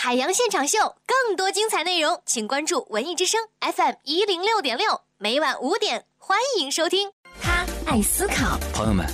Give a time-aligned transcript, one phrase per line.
[0.00, 7.10] 海洋现场秀，更多精彩内容，请关注文艺之声 FM 一零六点六，每晚五点，欢迎收听。
[7.42, 9.04] 他爱思考，朋友们，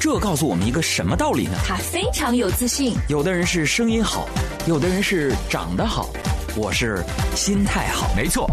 [0.00, 1.52] 这告诉我们一个什么道理呢？
[1.64, 2.96] 他非常有自信。
[3.08, 4.26] 有的人是声音好，
[4.66, 6.10] 有的人是长得好，
[6.56, 7.04] 我是
[7.36, 8.12] 心态好。
[8.16, 8.50] 没错，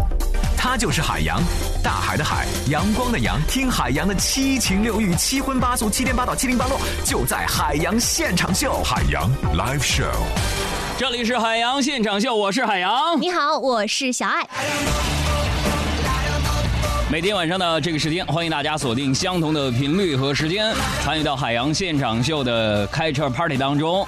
[0.56, 1.42] 他就是海洋，
[1.82, 3.40] 大海的海，阳光的阳。
[3.48, 8.80] 听海洋的七情六欲、七荤八素、七颠八倒、七零八落，就在海洋现场秀。
[8.84, 10.14] 海洋 Live Show。
[10.98, 13.20] 这里是海洋现场秀，我是海洋。
[13.20, 14.46] 你好，我是小爱。
[17.10, 20.72] 每天晚上的这个时间，欢迎大家锁定相同的频率和时间，
[21.02, 24.06] 参与到海洋现场秀的开车 party 当中。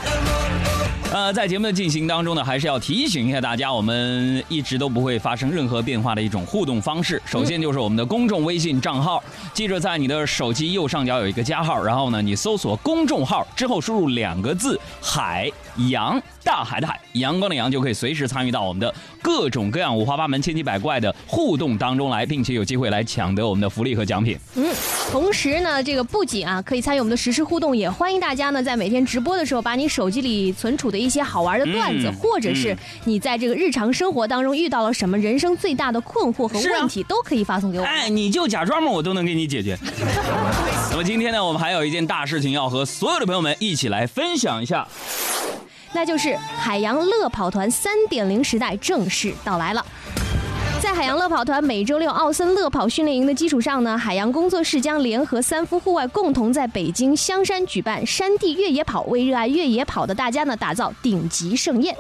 [1.15, 7.23] 呃，在节目的进行当中呢，还是要提醒一下大家，我们一直都不会发生任何变化的一种互动方式。
[7.25, 15.49] 首先就是我们的公众微信账号，记着在你的手机右上角有一个加号，然后呢，你搜索公众号之后输入两个字“海
[15.89, 18.93] 洋”，大海的海，阳光的阳，就可以随时参与到我们的
[19.23, 24.37] 各种各样五花八门、千奇百怪的互动当中来，并且有机会来抢得我们的福利和奖品。
[24.57, 24.75] 嗯，
[25.13, 37.85] 同时呢，这个不仅啊可以参与我们的实时互动，也欢迎大家呢在每天直播的时候，把你手机里存储的一些好玩的段子，嗯或者是你在这个日常生活当中遇到了什么人生最大的困惑和问题，都可以发送给我。
[37.85, 39.79] 哎，你就假装嘛，我都能给你解决。
[40.91, 44.87] 那么今天呢，我们还有一件大事情要和所有的朋友们一起来分享一下。
[45.93, 49.87] 那就是海洋乐跑团三点零时代正式到来了。
[50.85, 61.97] 在海洋乐跑团每周六奥森乐跑训练营的基础上呢，海洋工作室将联合三夫户外，共同在北京香山举办山地越野跑，为热爱越野跑的大家呢打造顶级盛宴。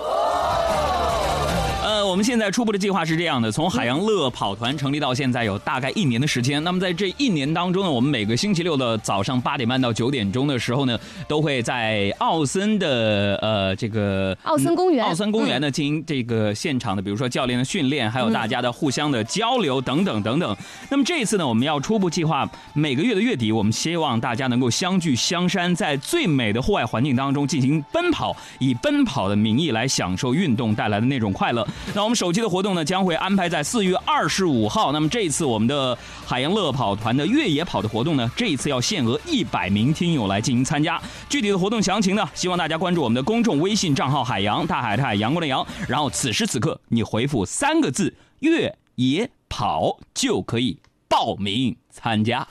[2.04, 6.62] 呃，我们现在初步的计划是这样的：从海洋乐跑团成立到现在有大概一年的时间。
[6.62, 20.54] 那么在这一年当中呢，我们每个星期六的早上八点半到九点钟的时候呢，都会在奥森的呃这个奥森公园奥森公园呢进行这个现场的，比如说教练的训练，还有大家的互相的交流等等等等。
[20.90, 31.66] 那么这一次呢，我们要初步计划每个月的月底，我们希望大家能够相聚香山，在最美的户外环境当中进行奔跑，以奔跑的名义来享受运动带来的那种快乐。
[31.96, 34.90] 那我们首期的活动呢，将会安排在四月二十五号。
[34.90, 35.96] 那么这一次我们的
[36.26, 41.00] 海洋乐跑团的越野跑的活动呢，这一次要限额一百名听友来进行参加。
[41.28, 50.76] 具体的活动详情呢，希望大家关注我们的公众微信账号“海洋大海的海阳光的阳”，然后此时此刻你回复三个字“越野跑”就可以
[51.06, 52.44] 报名参加。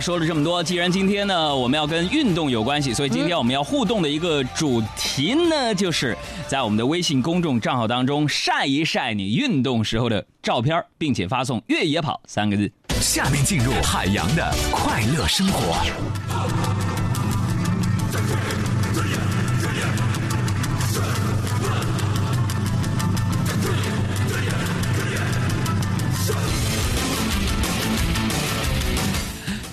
[0.00, 6.16] 说了这么多，既然今天呢我们要跟运动有关系，所以今天我们要互动的一个主题呢，就是
[6.46, 12.70] 在我们的微信公众账号当中晒一晒你运动时候的照片，并且发送“越野跑”三个字。
[13.00, 16.37] 下面进入海洋的快乐生活。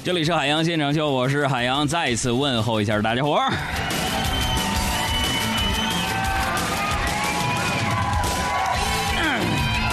[0.05, 3.51] 这里是海洋现场秀，我是海洋，再一次问候一下大家伙儿。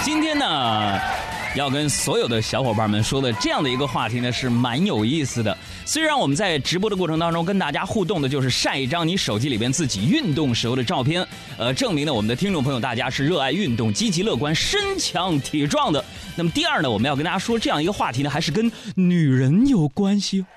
[0.03, 0.99] 今天呢，
[1.55, 5.55] 要跟所有的小伙伴们说的这样的一个话题呢，是蛮有意思的。
[5.85, 11.25] 虽然我们在直播的过程当中跟大家互动的就是晒一张你手机里边自己运动时候的照片，
[11.57, 16.03] 呃，证明呢我们的听众朋友大家是热爱运动、积极乐观、身强体壮的。
[16.35, 20.43] 那么第二呢，我们要跟大家说这样一个话题呢，还是跟女人有关系。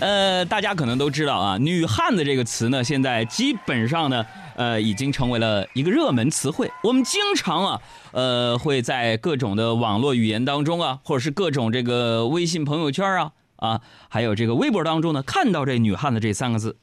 [0.00, 6.70] 呃，大家可能都知道啊，“女汉子”这个词呢，现在基本上呢，呃，已经成为了一个热门词汇。
[6.82, 7.80] 我们经常啊，
[8.12, 16.76] 呃，会在各种的网络语言当中啊，或者是各种这个微信朋友圈啊，啊，还有这个微博当中呢，看到这“女汉子”这三个字。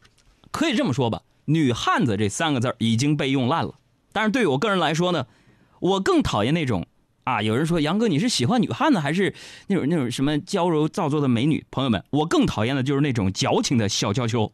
[0.52, 3.76] 可以这么说吧，“女汉子”这三个字已经被用烂了。
[4.12, 5.26] 但是对于我个人来说呢，
[5.80, 6.86] 我更讨厌那种
[7.24, 9.34] 啊，有人说杨哥你是喜欢女汉子还是
[9.68, 11.66] 那种那种什么娇柔造作的美女？
[11.72, 14.52] 朋友们，我更讨厌的就是那种矫情的小娇羞。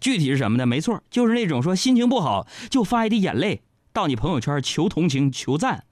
[0.00, 0.66] 具体是什么呢？
[0.66, 3.62] 没错，就是那种说心情不好就发一滴眼泪
[3.92, 5.84] 到你朋友圈求同情求赞。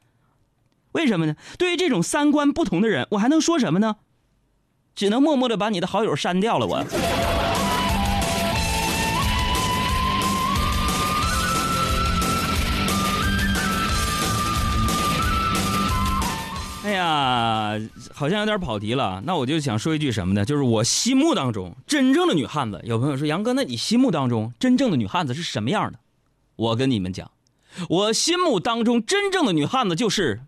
[0.92, 1.34] 为什么呢？
[1.58, 3.96] 对于这种三观不同的人，我还能说什么呢？
[4.94, 6.66] 只能默默的把你的好友删掉了。
[6.66, 7.33] 我。
[17.04, 17.80] 呀，
[18.12, 19.22] 好像有点跑题了。
[19.26, 20.44] 那我就想说一句什么呢？
[20.44, 22.80] 就是我心目当中真正的女汉子。
[22.84, 25.98] 有朋友说杨哥，那你心目当中真正的女汉子是什么样的？
[26.56, 27.30] 我跟你们讲，
[27.88, 30.40] 我心目当中真正的女汉子就是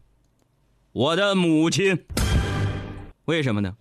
[0.93, 2.05] 我的母亲。
[3.26, 3.76] 为什么呢？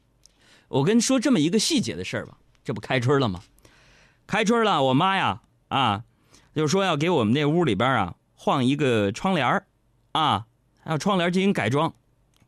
[0.67, 3.39] 我跟你说这么一个细节的事儿吧，这不开春了吗？
[4.27, 6.03] 开春了，我妈呀啊，
[6.55, 9.63] 就说要给我们那屋里边啊换一个窗帘
[10.13, 10.45] 啊，
[10.83, 11.93] 还有窗帘进行改装。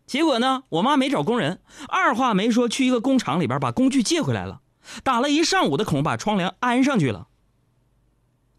[0.07, 1.59] 结果呢，我妈没找工人，
[1.89, 4.62] 二话没说，去一个工厂里边把工具借回来了，
[5.04, 7.27] 打了一上午的孔，把窗帘安上去了。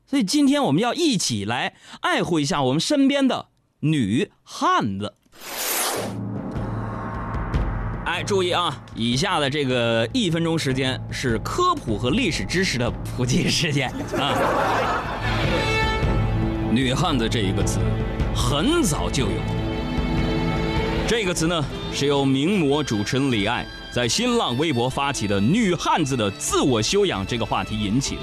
[0.06, 3.47] 所以今天我们要一起来爱护一下我们身边的
[3.81, 5.15] 女汉子。
[8.05, 8.85] 哎，注意啊！
[8.94, 13.91] 以下的这个一分钟时间是科普和历史知识的普及时间
[14.21, 14.35] 啊。
[16.73, 17.81] 女汉子这一个词，
[18.35, 19.57] 很早就有。
[21.08, 28.22] 这个词呢，是由名模主持人李艾在新浪微博发起的“女汉子的自我修养”这个话题引起的。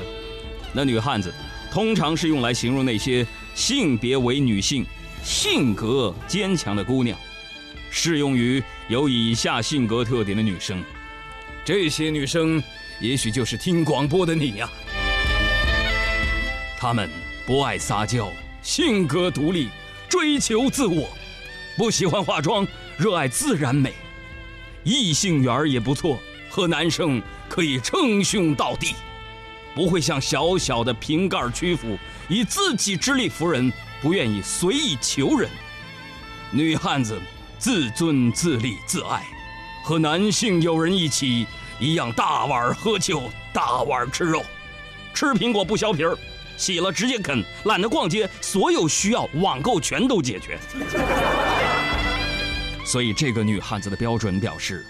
[0.71, 1.33] 那女汉子，
[1.71, 4.85] 通常是用来形容那些性别为女性、
[5.23, 7.17] 性格坚强的姑娘，
[7.89, 10.83] 适用于有以下性格特点的女生。
[11.65, 12.61] 这些女生，
[12.99, 14.69] 也许就是听广播的你呀。
[16.77, 17.09] 她们
[17.47, 19.69] 不爱撒娇，性格独立，
[20.07, 21.09] 追求自我。
[21.77, 22.65] 不喜欢化妆，
[22.97, 23.93] 热爱自然美，
[24.83, 26.17] 异性缘也不错，
[26.49, 28.95] 和男生可以称兄道弟，
[29.75, 31.97] 不会向小小的瓶盖屈服，
[32.29, 35.49] 以自己之力服人，不愿意随意求人。
[36.49, 37.19] 女汉子
[37.59, 39.25] 自尊自立自爱，
[39.83, 41.45] 和男性友人一起
[41.77, 44.41] 一样大碗喝酒，大碗吃肉，
[45.13, 46.17] 吃苹果不削皮儿，
[46.55, 50.57] 洗了直接啃，懒得逛街，所有需要网购全都解决。
[52.85, 54.85] 所以，这个女汉子的标准表示，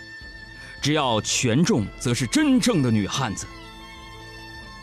[0.81, 3.47] 只要权重，则是真正的女汉子。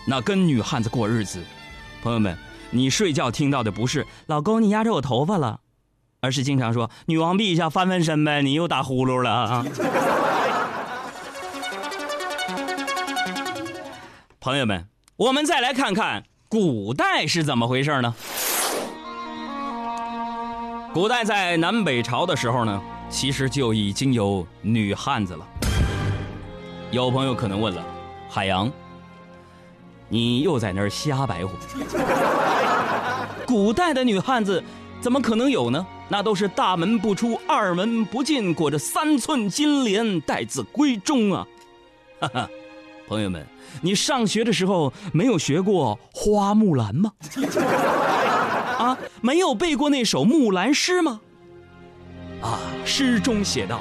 [0.07, 1.41] 那跟女汉子过日子，
[2.03, 2.37] 朋友们，
[2.71, 5.61] 你睡觉听到的不是“老公，你压着我头发了”，
[6.23, 9.65] 而是经常说“女王陛下翻翻身呗，你又打呼噜了啊”。
[14.41, 18.13] 朋友们，我们再来看看古代是怎么回事呢？
[20.93, 22.83] 古代在南北朝的时候呢？
[23.13, 25.47] 其实就已经有女汉子了。
[26.91, 27.85] 有朋友可能问了，
[28.29, 28.73] 海洋，
[30.09, 31.53] 你又在那儿瞎白活？
[33.47, 34.65] 古代的女汉子
[34.99, 35.87] 怎么可能有呢？
[36.09, 41.47] 那都是大门不出，二门不进，裹着三寸金莲，待字闺中啊！
[42.19, 42.49] 哈哈，
[43.07, 43.47] 朋友们，
[43.83, 47.13] 你上学的时候没有学过花木兰吗？
[48.81, 51.21] 啊，没有背过那首木兰诗吗？
[52.43, 53.81] 啊，诗中写道：“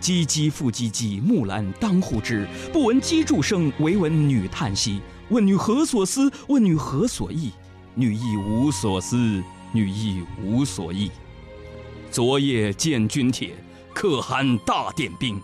[0.00, 2.46] 唧唧复唧唧，木兰当户织。
[2.72, 5.00] 不闻机杼声，惟闻女叹息。
[5.28, 6.30] 问女何所思？
[6.46, 7.50] 问女何所忆？
[7.96, 9.42] 女亦无所思，
[9.72, 11.10] 女亦无所忆。
[12.12, 13.50] 昨夜见军帖，
[13.92, 15.40] 可汗大点兵。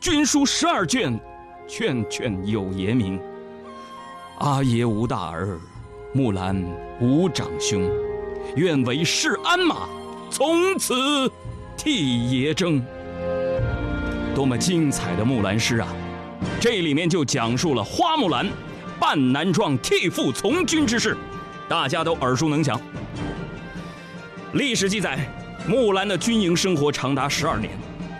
[0.00, 1.18] 军书十二卷，
[1.66, 3.18] 卷卷有爷名。
[4.38, 5.58] 阿爷无大儿，
[6.12, 6.62] 木兰
[7.00, 7.90] 无长兄。
[8.54, 9.88] 愿为市鞍马。”
[10.30, 11.30] 从此
[11.76, 12.82] 替爷征，
[14.34, 15.88] 多么精彩的木兰诗啊！
[16.60, 18.46] 这里面就讲述了花木兰
[19.00, 21.16] 扮男装替父从军之事，
[21.68, 22.80] 大家都耳熟能详。
[24.52, 25.18] 历史记载，
[25.66, 27.70] 木兰的军营生活长达十二年，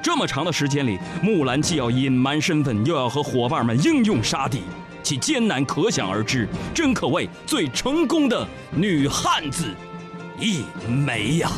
[0.02, 4.62] 这么长的时间里，木兰既要隐瞒身份，又要和伙伴们英勇杀敌，
[5.02, 9.66] 其艰难可想而知，真可谓最成功的女汉子
[10.38, 11.50] 一枚呀！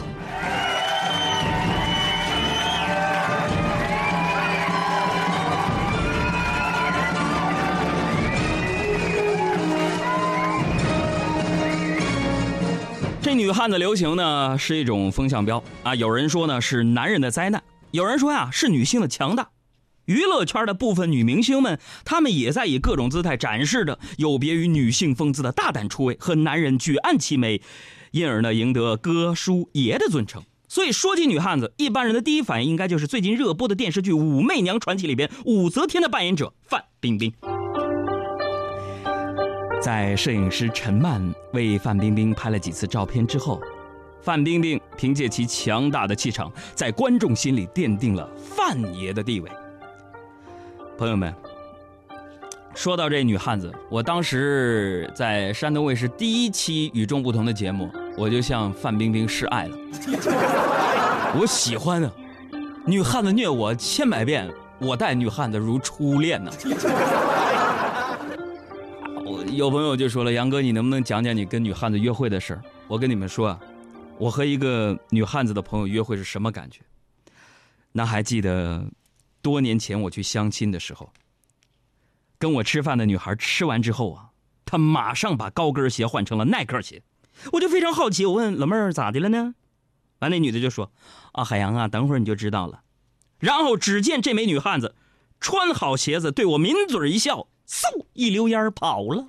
[13.31, 15.95] 这女汉子流行呢，是一种风向标啊。
[15.95, 19.51] 有人说呢是男人的灾难，有人说呀是女性的强大。
[20.07, 27.63] 娱乐圈的部分女明星们，她们也在以各种姿态展示着有别于女性风姿的大胆出位和男人举案齐眉，
[28.11, 30.43] 因而呢赢得哥叔爷的尊称。
[30.67, 37.33] 所以说起女汉子，一般人的第一反应应该就是最近热播的电视剧《武媚娘传奇》里边武则天的扮演者范冰冰。
[39.81, 43.59] 在摄影师陈曼为范冰冰拍了几次照片之后，
[44.21, 49.51] 范冰冰凭借其强大的气场，在观众心里奠定了范爷的地位。
[50.99, 51.35] 朋友们，
[52.75, 57.87] 说到这女汉子，我当时在山东卫视第一期《与众不同的节目》，
[58.19, 59.77] 我就向范冰冰示爱了。
[61.41, 62.13] 我喜欢啊，
[62.85, 66.53] 女汉子虐我千百遍，我待女汉子如初恋呢。
[69.53, 73.61] 有朋友就说了：“杨哥，你能不能讲讲你跟女汉子约会的事儿？”我跟你们说啊，
[74.17, 76.81] 我和一个女汉子的朋友约会是什么感觉？
[77.93, 78.87] 那还记得
[79.43, 81.13] 多年前我去相亲的时候，
[82.39, 84.31] 跟我吃饭的女孩吃完之后啊，
[84.65, 87.03] 她马上把高跟鞋换成了耐克鞋，
[87.53, 89.55] 我就非常好奇，我问老妹儿咋的了呢？
[90.21, 90.93] 完，那女的就说
[91.33, 92.83] ：“啊，海洋啊，等会儿你就知道了。”
[93.41, 94.95] 然后只见这枚女汉子
[95.41, 99.25] 穿好鞋子，对我抿嘴一笑，嗖一溜烟跑了。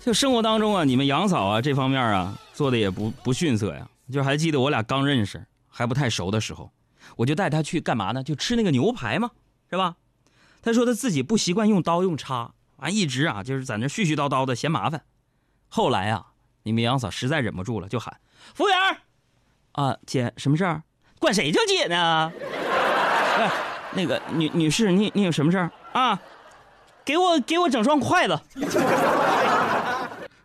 [0.00, 3.86] 就生活当中啊，你们杨嫂啊这方面啊做的也不不逊色呀。
[4.10, 6.70] 就还记得我俩刚认识还不太熟的时候，
[7.16, 8.22] 我就带她去干嘛呢？
[8.22, 9.30] 就吃那个牛排嘛，
[9.68, 9.96] 是吧？
[10.62, 15.02] 她说她自己不习惯用刀用叉，啊，一直啊就是在那絮絮叨叨的嫌麻烦。
[15.76, 16.26] 后来啊，
[16.62, 18.16] 你们杨嫂实在忍不住了，就喊
[18.54, 18.78] 服务员
[19.72, 20.84] 啊，姐什么事儿？
[21.18, 22.32] 管谁叫姐呢？
[23.36, 23.50] 哎，
[23.90, 26.22] 那个女女士，你你有什么事儿啊？
[27.04, 28.40] 给我给我整双筷子。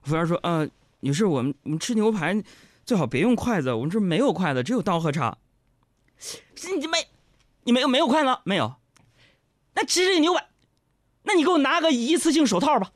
[0.02, 0.68] 服务员说：“呃，
[1.02, 2.44] 女士，我们我们吃牛排
[2.84, 5.38] 最好别用筷子，我们这没有筷子，只有刀和叉。
[6.18, 7.08] 是你没，
[7.66, 8.74] 你没有没有筷子没有？
[9.76, 10.44] 那吃这个牛排，
[11.22, 12.90] 那你给我拿个一次性手套吧。”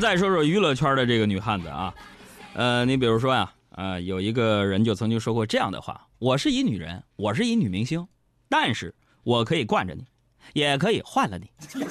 [0.00, 1.92] 再说说娱乐圈的这个女汉子啊，
[2.54, 8.08] 呃，你比如说呀，呃，有一个人就曾经说过这样的话：“我是一女人，我是一女明星，
[8.48, 10.06] 但是我可以惯着你，
[10.54, 11.50] 也可以换了你。”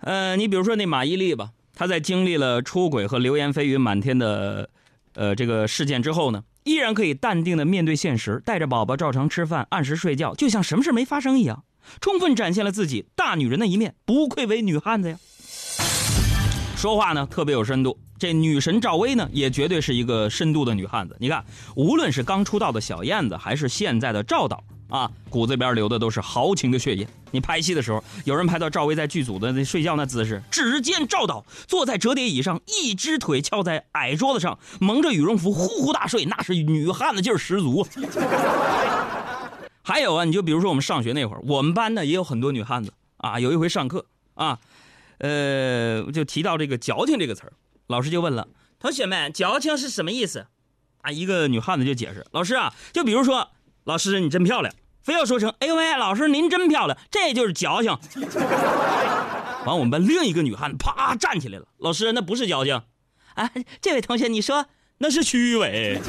[0.00, 4.70] 呃，你比如说那马伊琍吧，她在经历了出轨和流言蜚语满天的，
[5.14, 11.64] 呃，这个事件之后呢，依然可以淡定的面对现实，带着宝宝照常吃饭，按时睡觉，就像什么事没发生一样，
[12.00, 15.18] 充分展现了自己大女人的一面，不愧为女汉子呀。
[16.78, 21.16] 说话呢特别有深度，这女神赵薇呢也绝对是一个深度的女汉子。
[21.18, 21.44] 你看，
[21.74, 27.08] 无论是刚出道的小燕子，还是现在的赵导啊，骨子边流的都是豪情的血液。
[27.32, 37.84] 你拍戏的时候，有人拍到赵薇在剧组的那睡觉那姿势，只见赵导坐在折叠椅上，一只腿翘在矮桌子上，蒙着羽绒服呼呼大睡，那是女汉子劲儿十足。
[39.82, 43.40] 还有啊，你就比如说我们上学那会儿，我们班呢也有很多女汉子啊。
[43.40, 44.60] 有一回上课啊。
[45.18, 47.52] 呃，就提到这个“矫情”这个词儿，
[47.86, 48.48] 老师就问了
[48.78, 50.46] 同学们：“矫情是什么意思？”
[51.02, 53.50] 啊，一个女汉子就解释：“老师啊，就比如说，
[53.84, 57.90] 老师你真漂亮，非要说成‘哎呦喂，老师您真漂亮’，这就是矫情。
[59.66, 62.82] ”完，我们班另一个女汉子啪站起来了：“老师，那不是矫情，
[63.34, 64.66] 啊，这位同学你说
[64.98, 66.00] 那是虚伪。”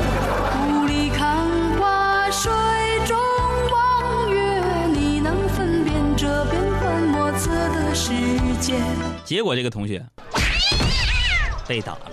[9.23, 10.05] 结果这个同学
[11.67, 12.11] 被打了。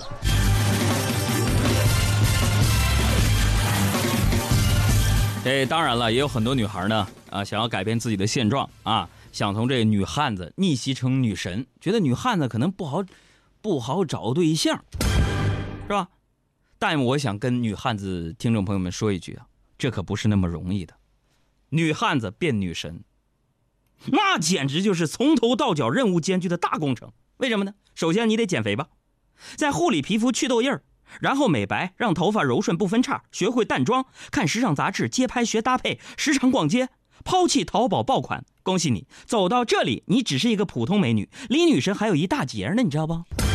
[5.45, 13.05] 这当然了，也有很多女孩呢啊，想要改变自己的现状啊，想从这女汉子逆袭成女神，觉得女汉子可能不好
[13.61, 14.85] 不好找对象，
[15.87, 16.09] 是吧？
[16.79, 19.47] 但我想跟女汉子听众朋友们说一句啊，
[19.79, 20.95] 这可不是那么容易的。
[21.71, 23.03] 女汉子变女神。
[24.07, 27.13] 那简直就是从头到脚任务艰巨的大工程。
[27.39, 27.75] 为什么呢？
[27.95, 28.89] 首先你得减肥吧，
[29.57, 30.83] 在护理皮肤、去痘印儿，
[31.21, 36.89] 然后美白，让头发柔顺不分叉，学会淡妆，看时尚杂志，街拍学搭配，时常逛街，
[37.25, 38.45] 抛弃淘宝爆款。
[38.63, 43.46] 恭喜你，走到这里，你只是一个普通美女，离女神还有一大截呢，你知道不？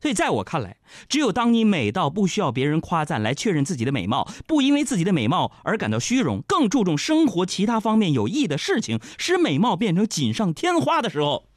[0.00, 0.76] 所以，在我看来，
[1.08, 11.48] 只有当你美到不需要别人夸赞来确认自己的美貌，不因为自己的美貌而感到虚荣，更注重生活其他方面有益的事情，使美貌变成锦上添花的时候，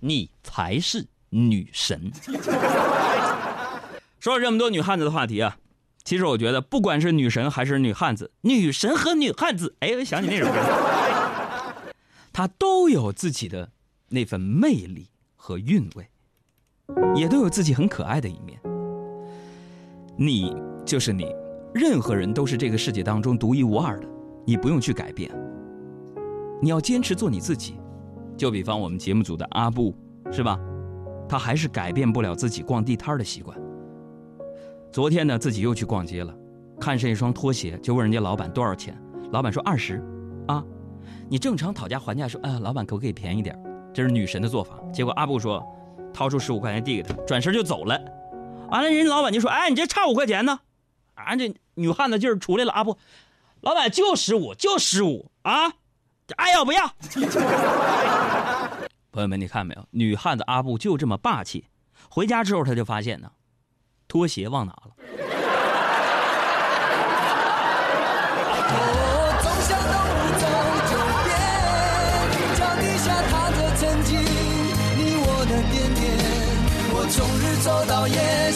[0.00, 2.10] 你才是女神。
[4.18, 5.56] 说了这么多女汉子的话题啊，
[6.02, 10.52] 其实我觉得，不管是女神还是女汉子，女神和女汉子，哎，我想起那首歌，
[12.32, 13.70] 她都有自己的
[14.08, 16.08] 那份魅力和韵味。
[17.14, 18.58] 也都有自己很可爱的一面。
[20.16, 21.26] 你就是你，
[21.74, 24.08] 任何人都是这个世界当中独一无二的，
[24.44, 25.30] 你不用去改变。
[26.60, 27.76] 你要坚持做你自己。
[28.36, 29.94] 就比方我们节目组的阿布，
[30.30, 30.58] 是吧？
[31.28, 33.56] 他还是改变不了自己逛地摊的习惯。
[34.90, 36.34] 昨天呢，自己又去逛街了，
[36.80, 38.96] 看上一双拖鞋，就问人家老板多少钱，
[39.32, 40.02] 老板说二十，
[40.48, 40.64] 啊，
[41.28, 43.56] 你正常讨价还价说，哎，老板可不可以便宜点
[43.92, 44.78] 这是女神的做法。
[44.92, 45.64] 结果阿布说，
[46.12, 48.00] 掏出十五块钱递给他，转身就走了。
[48.68, 50.60] 完了，人老板就说，哎，你这差五块钱呢？
[51.14, 52.72] 啊，这女汉子劲儿出来了。
[52.72, 52.82] 啊！
[52.82, 52.96] 不，
[53.60, 55.74] 老板就十五，就十五啊，
[56.36, 56.86] 爱要不要？
[59.12, 59.86] 朋友们，你看没有？
[59.90, 61.66] 女汉子阿布就这么霸气。
[62.08, 63.30] 回家之后，他就发现呢，
[64.08, 64.92] 拖鞋忘拿了。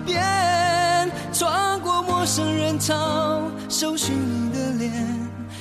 [2.33, 3.41] 生人潮。
[3.67, 4.93] 搜寻你的脸，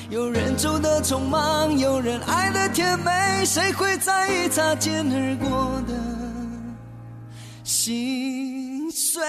[0.08, 5.94] 有人走的匆忙，有人爱的甜美，谁会在意擦肩而过的
[7.64, 9.20] 心碎？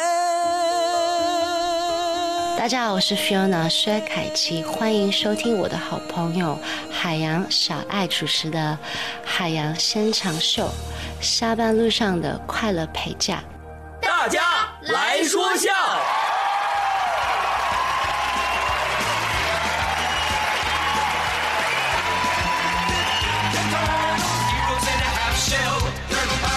[2.59, 6.55] 大家好，我是 Fiona 薛凯琪，欢迎收听我的好朋友
[6.91, 8.77] 海洋小爱主持的
[9.25, 10.67] 《海洋现场秀》，
[11.19, 13.43] 下班路上的快乐陪驾，
[13.99, 14.43] 大家
[14.81, 15.71] 来说笑。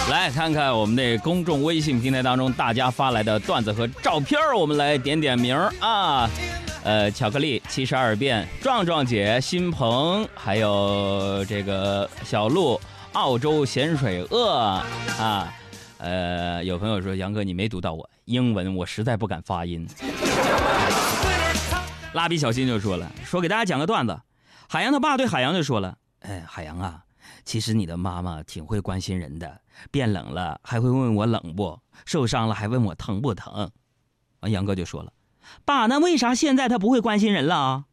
[0.07, 6.29] 来看看我们的公众微信平台当中大家发来的段子和照片我们来点点名啊。
[6.83, 12.79] 呃，巧克力七十二变，壮壮姐，新鹏，还有这个小鹿，
[13.13, 14.83] 澳洲咸水鳄
[15.19, 15.51] 啊。
[15.97, 19.87] 呃，有朋友说杨哥你没读到我英文，我实在不敢发音。
[22.13, 24.15] 蜡笔小新就说了，说给大家讲个段子，
[24.69, 27.04] 海洋他爸对海洋就说了，哎，海洋啊。
[27.45, 33.69] 其实你的妈妈挺会关心人的，变冷了还会问我冷不，受伤了还问我疼不疼。
[34.39, 35.13] 完，杨哥就说了
[35.63, 37.85] ：“爸，那为啥现在他不会关心人了啊？”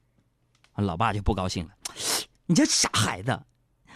[0.77, 1.73] 老爸就不高兴了
[2.47, 3.43] ：“你这傻孩子，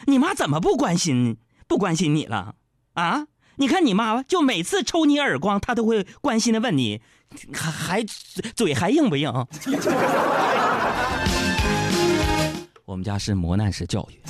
[0.07, 2.55] 你妈怎么不关心不关心你了？
[2.93, 3.27] 啊？
[3.57, 7.01] 你看你妈就每次抽你耳光，她都会关心的问你，
[7.55, 8.05] 还还
[8.55, 9.33] 嘴还硬不硬？”
[12.85, 14.21] 我们家是磨难式教育。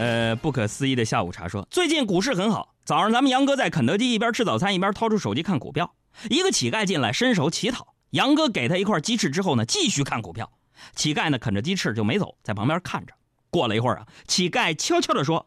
[0.00, 2.74] 呃，不可思议的下午茶说，最近股市很好。
[2.86, 5.94] 早上咱们杨哥在肯德基一边吃早餐一边掏出手机看股票，
[6.30, 10.50] 一个乞丐进来伸手乞讨，杨哥给他一块鸡翅之后呢，继续看股票。
[10.96, 13.12] 乞丐呢啃着鸡翅就没走，在旁边看着。
[13.50, 15.46] 过了一会儿啊，乞丐悄悄地说：“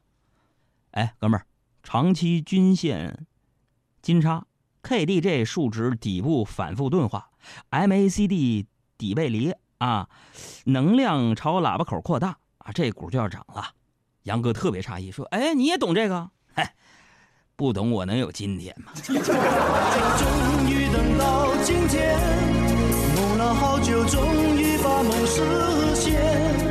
[0.93, 1.47] 哎，哥们儿，
[1.81, 3.25] 长期均线
[4.03, 4.45] 金叉
[4.83, 7.31] ，KDJ 数值底部反复钝化
[7.71, 8.67] ，MACD
[8.99, 10.07] 底背离啊，
[10.65, 13.71] 能量朝喇叭口扩大啊，这股就要涨了。”
[14.23, 16.29] 杨哥特别诧异，说：“哎，你也懂这个？
[16.53, 16.73] 嗨，
[17.55, 19.13] 不懂我能有今天吗？”终
[20.69, 22.17] 于等到今天，
[23.15, 26.62] 梦了好久，终于把梦实现。